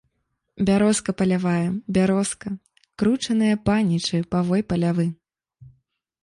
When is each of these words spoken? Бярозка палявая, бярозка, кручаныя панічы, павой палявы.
Бярозка 0.67 1.13
палявая, 1.19 1.67
бярозка, 1.97 2.49
кручаныя 3.03 3.61
панічы, 3.69 4.23
павой 4.33 4.61
палявы. 4.75 5.07